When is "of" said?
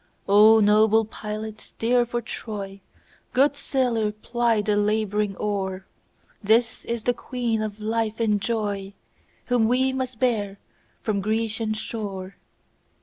7.61-7.79